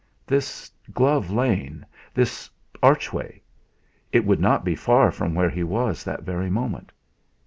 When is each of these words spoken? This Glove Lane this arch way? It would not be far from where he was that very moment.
This 0.25 0.71
Glove 0.91 1.29
Lane 1.29 1.85
this 2.11 2.49
arch 2.81 3.13
way? 3.13 3.43
It 4.11 4.25
would 4.25 4.39
not 4.39 4.65
be 4.65 4.73
far 4.73 5.11
from 5.11 5.35
where 5.35 5.51
he 5.51 5.63
was 5.63 6.03
that 6.03 6.23
very 6.23 6.49
moment. 6.49 6.91